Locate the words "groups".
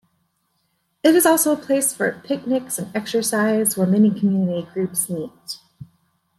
4.73-5.07